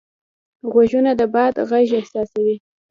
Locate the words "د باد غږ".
1.19-1.89